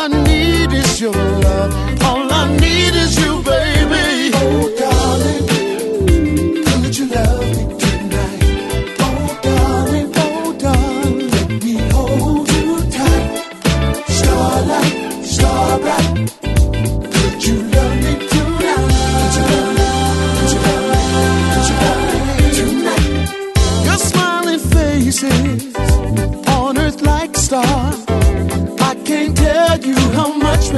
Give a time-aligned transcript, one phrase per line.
[0.00, 1.97] I need is your love.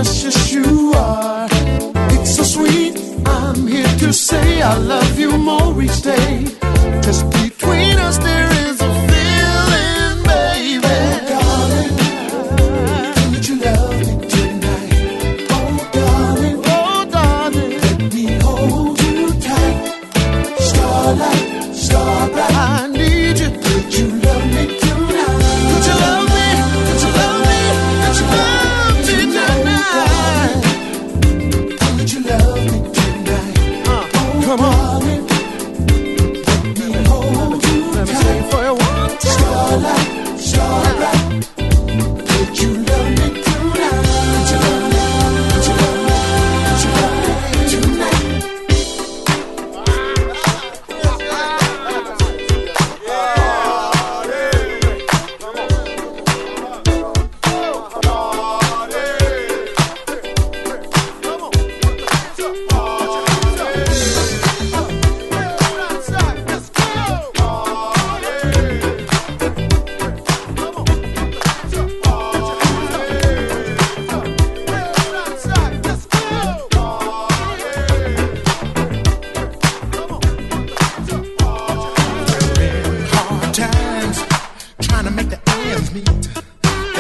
[0.02, 1.46] precious you are.
[2.14, 2.98] It's so sweet.
[3.26, 6.46] I'm here to say I love you more each day.
[7.02, 7.39] Just
[85.92, 86.28] meet,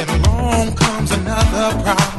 [0.08, 2.09] along comes another problem.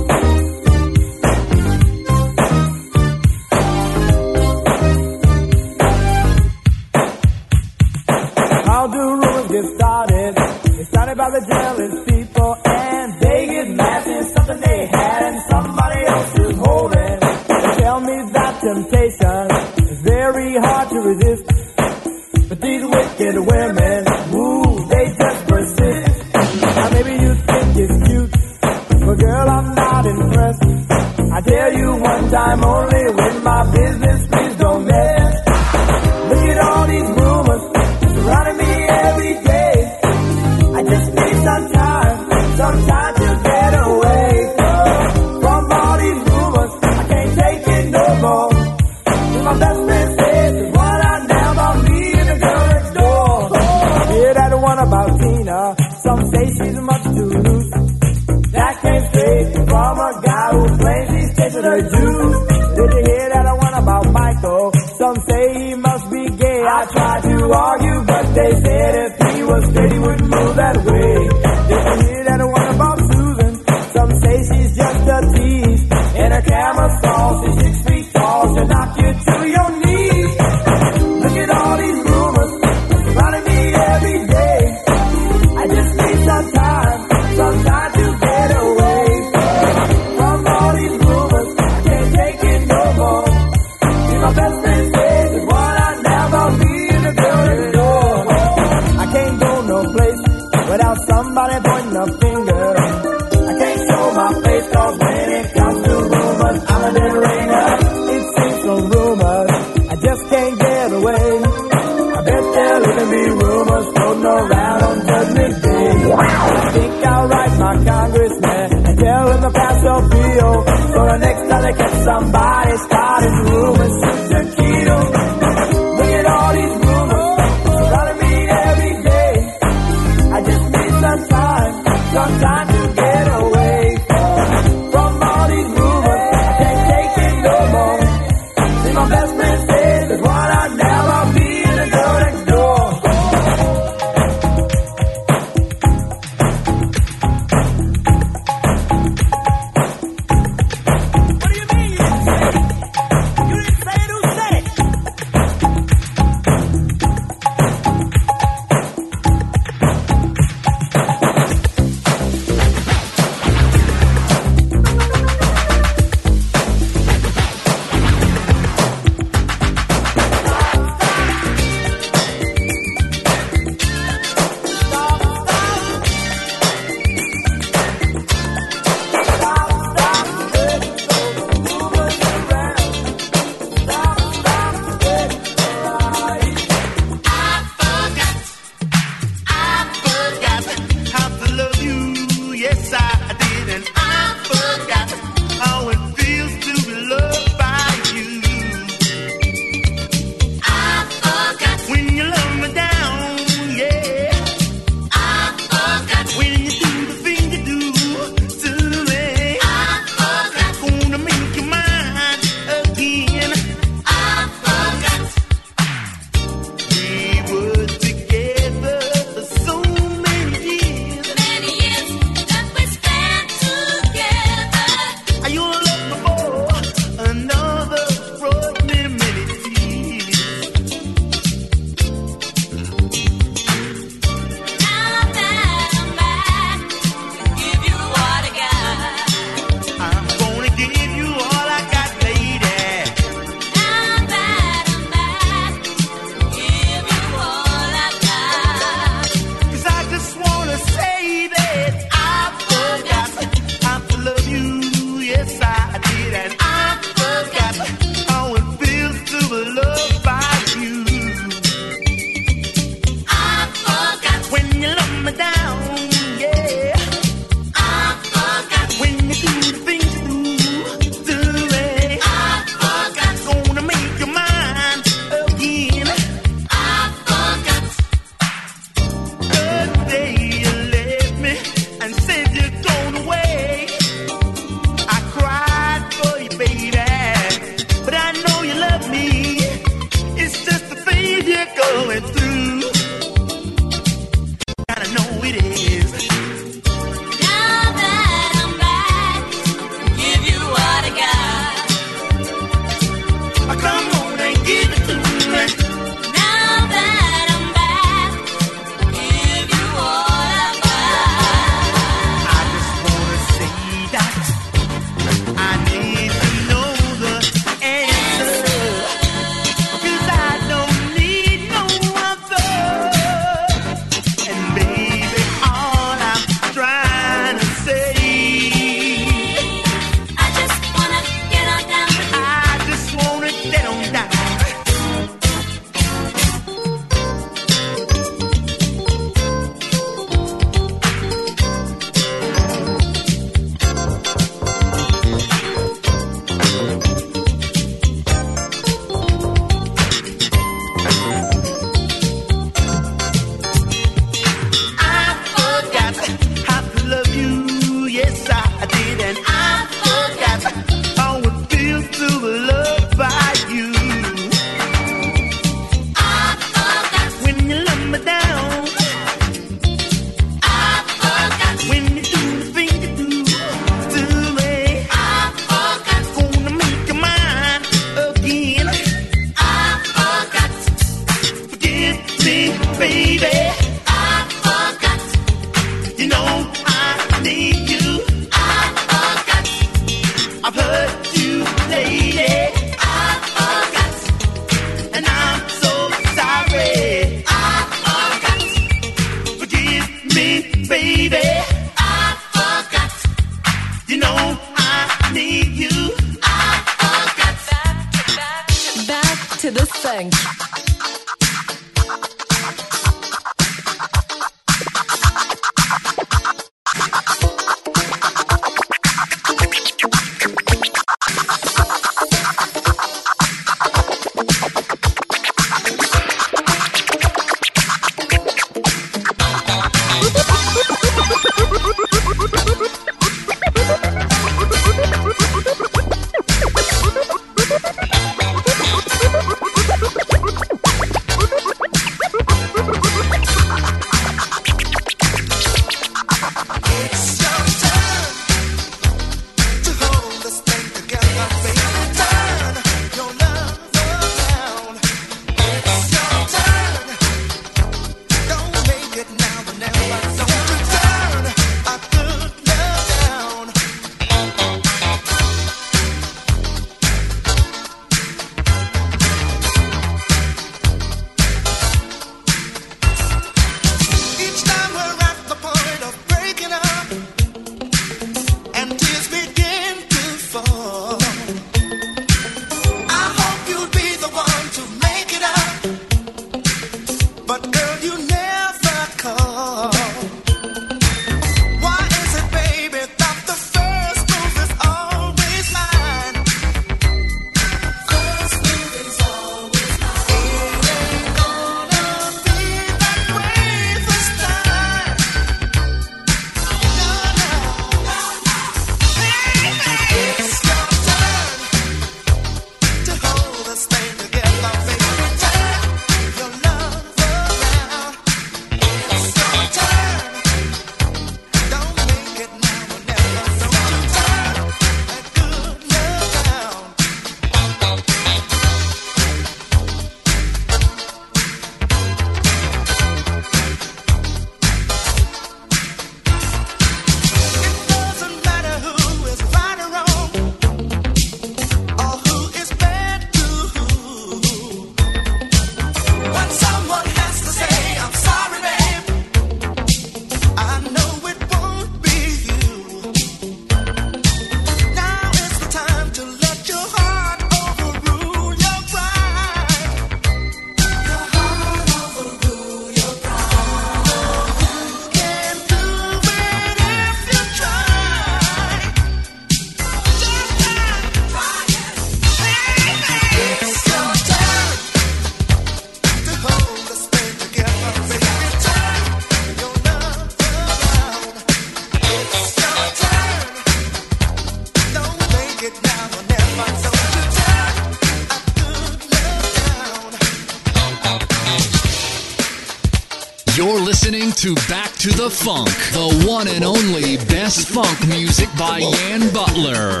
[595.44, 600.00] Funk, the one and only best funk music by Yann Butler.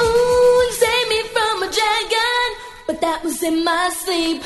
[0.00, 2.46] Ooh, you saved me from a dragon,
[2.86, 4.42] but that was in my sleep.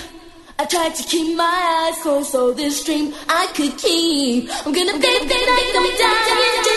[0.58, 4.50] I tried to keep my eyes closed so this dream I could keep.
[4.66, 6.67] I'm gonna think that I can die.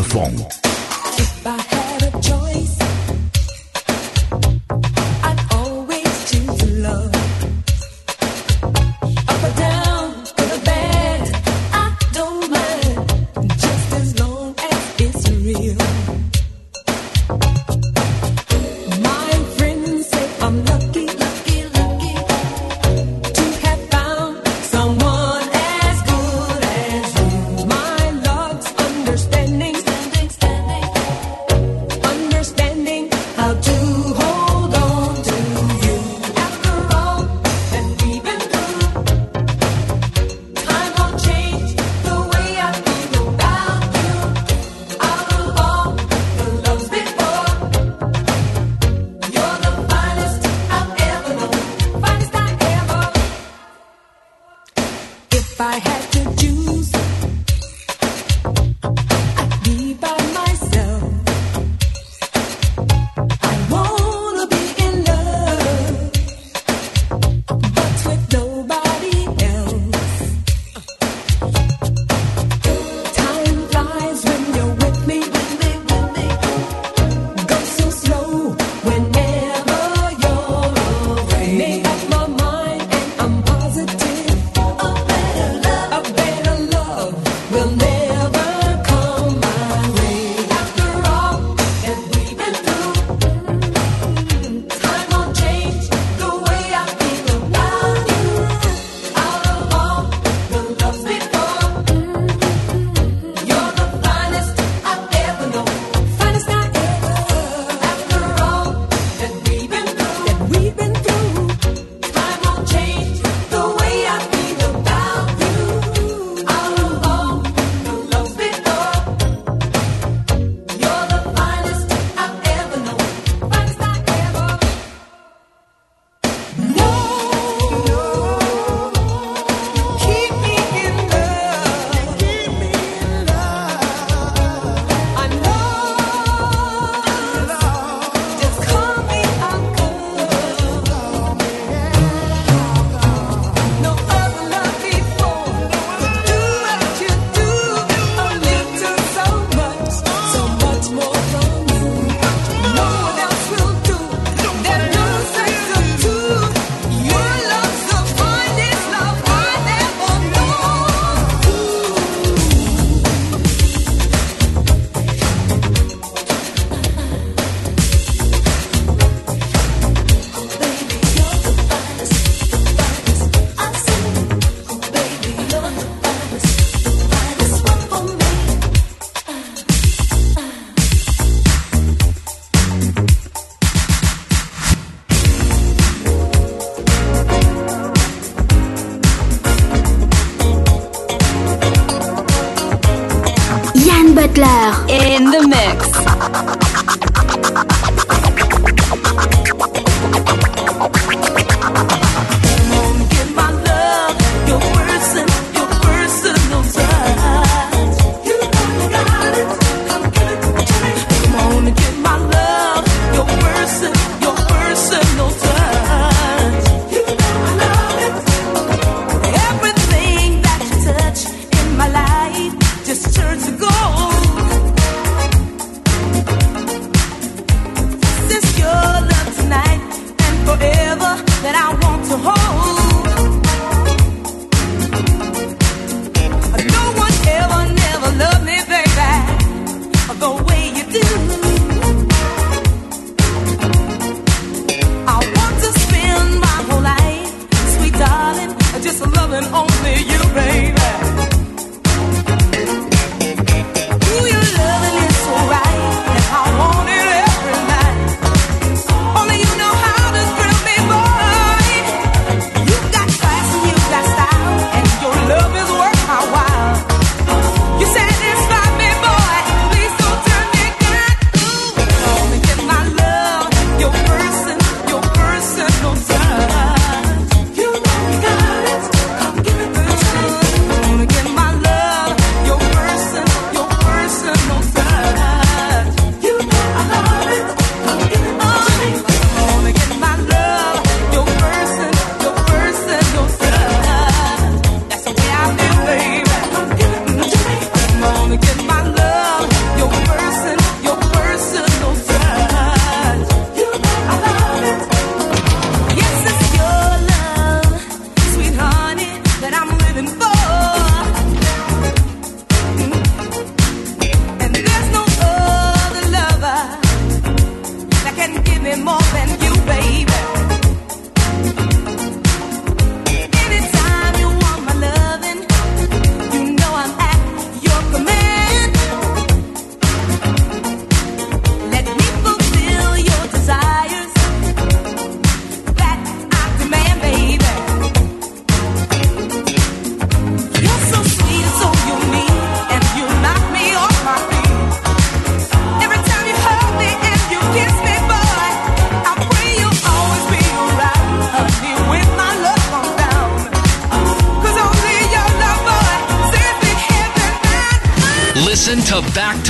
[0.00, 0.59] Back to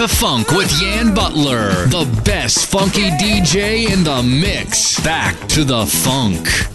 [0.00, 4.98] to Funk with Yann Butler, the best funky DJ in the mix.
[5.00, 6.69] Back to the funk.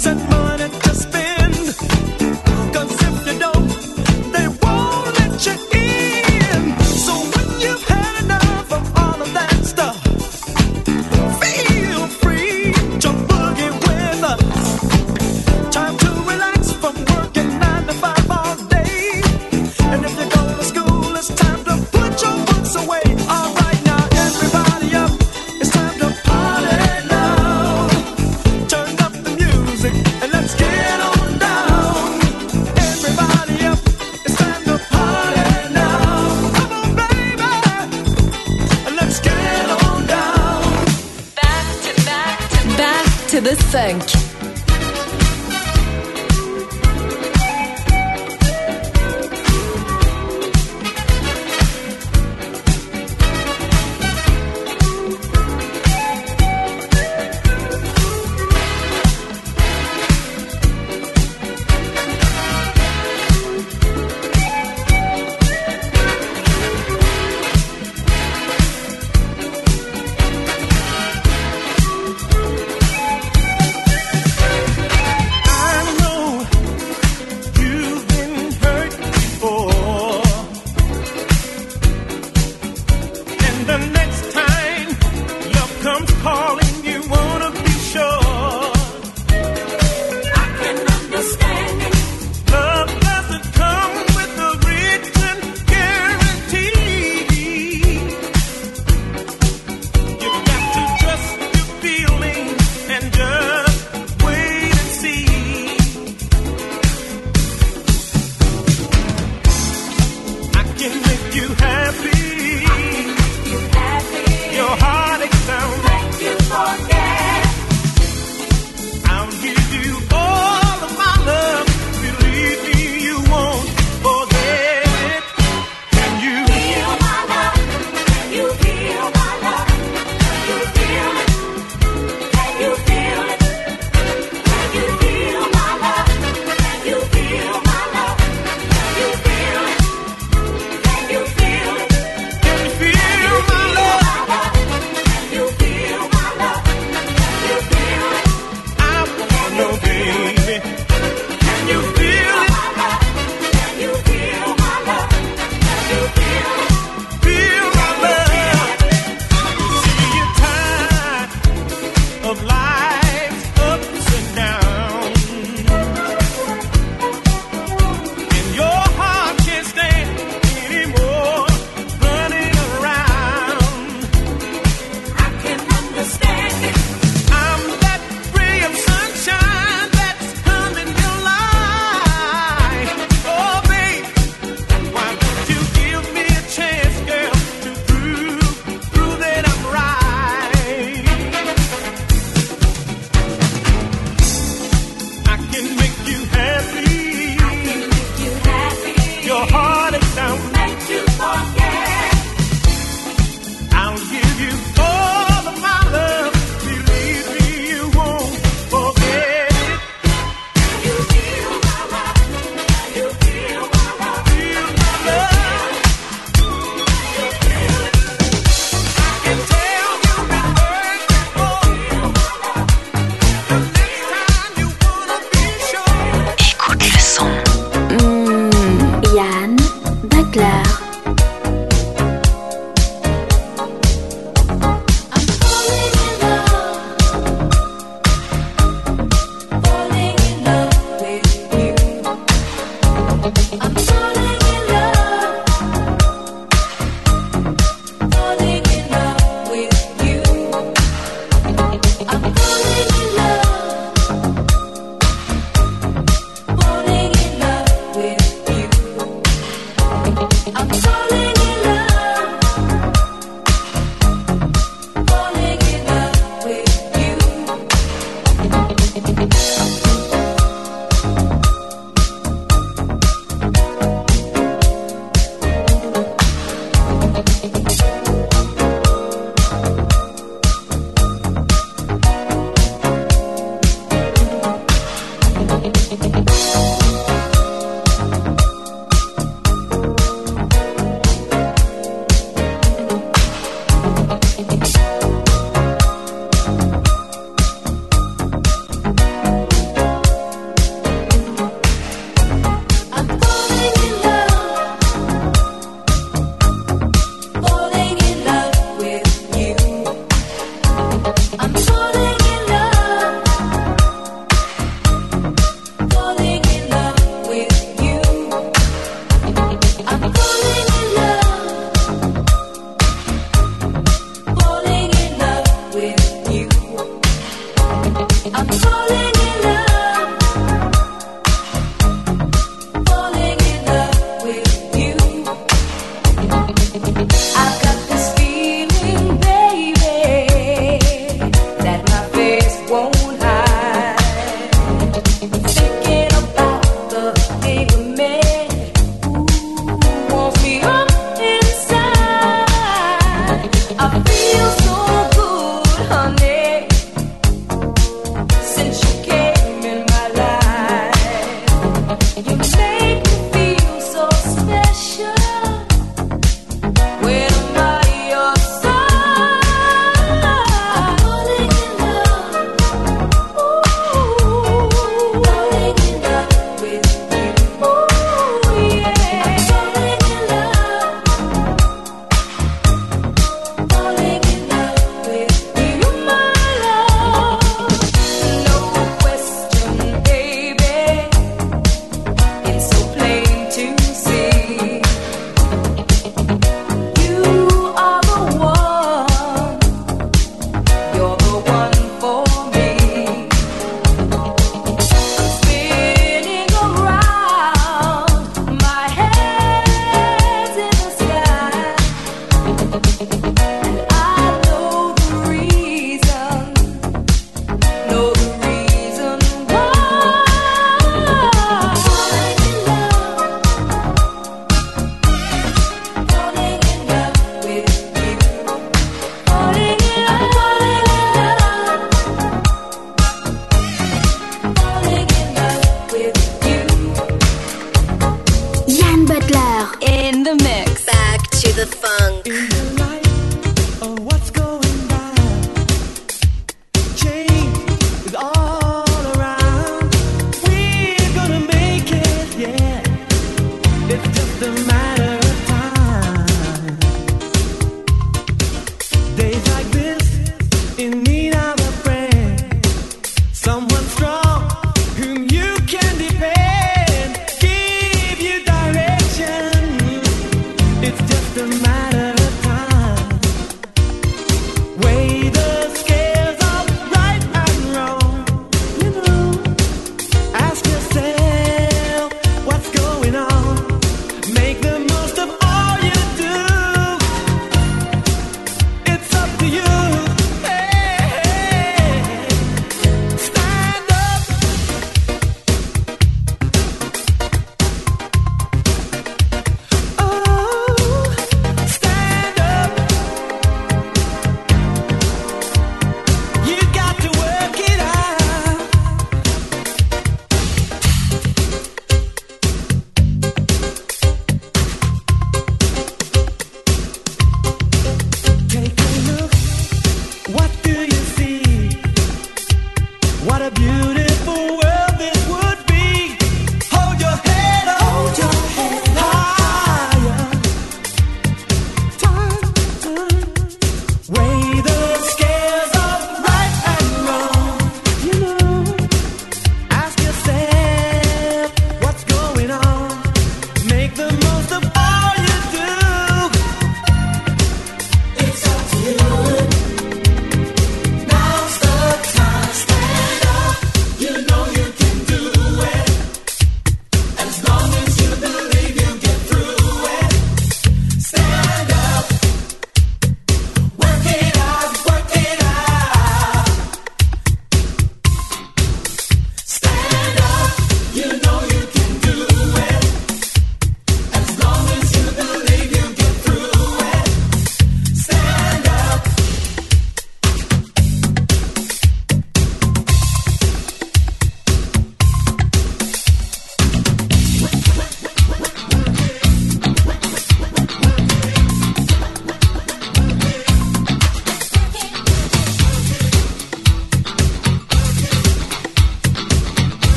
[0.00, 0.59] sunset money.